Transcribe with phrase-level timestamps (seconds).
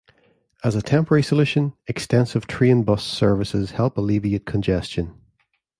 [0.63, 5.13] As a temporary solution, extensive train-bus services help alleviate congestion.